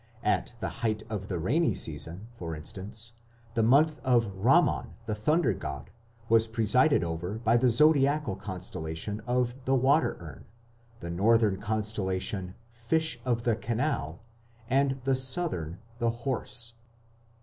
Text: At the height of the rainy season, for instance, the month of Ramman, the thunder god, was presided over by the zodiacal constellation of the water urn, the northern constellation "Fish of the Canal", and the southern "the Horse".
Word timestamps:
At 0.23 0.55
the 0.59 0.69
height 0.81 1.03
of 1.11 1.27
the 1.27 1.37
rainy 1.37 1.75
season, 1.75 2.25
for 2.33 2.55
instance, 2.55 3.11
the 3.53 3.61
month 3.61 3.99
of 4.03 4.25
Ramman, 4.35 4.95
the 5.05 5.13
thunder 5.13 5.53
god, 5.53 5.91
was 6.27 6.47
presided 6.47 7.03
over 7.03 7.35
by 7.35 7.55
the 7.55 7.69
zodiacal 7.69 8.35
constellation 8.35 9.21
of 9.27 9.53
the 9.65 9.75
water 9.75 10.17
urn, 10.19 10.45
the 11.01 11.11
northern 11.11 11.57
constellation 11.61 12.55
"Fish 12.71 13.19
of 13.25 13.43
the 13.43 13.55
Canal", 13.55 14.19
and 14.71 14.99
the 15.03 15.13
southern 15.13 15.77
"the 15.99 16.09
Horse". 16.09 16.73